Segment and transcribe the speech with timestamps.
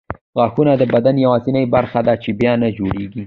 [0.37, 3.19] غاښونه د بدن یوازیني برخې دي چې بیا نه جوړېږي.